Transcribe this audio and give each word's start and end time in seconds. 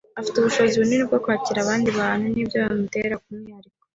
Afite 0.19 0.35
ubushobozi 0.37 0.75
bunini 0.81 1.03
bwo 1.09 1.19
kwakira 1.23 1.59
abandi 1.61 1.89
bantu. 1.99 2.25
Nibyo 2.33 2.57
bimutera 2.67 3.13
umwihariko. 3.19 3.79